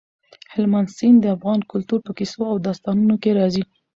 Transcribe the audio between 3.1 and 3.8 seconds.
کې راځي.